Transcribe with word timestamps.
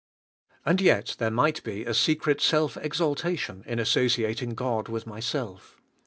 And 0.65 0.81
yet 0.81 1.15
there 1.19 1.29
might 1.29 1.63
be 1.63 1.85
se 1.93 2.15
cret 2.15 2.41
self 2.41 2.75
exaltation 2.75 3.63
in 3.67 3.77
associating 3.77 4.55
God 4.55 4.87
with 4.89 5.05
myself. 5.05 5.79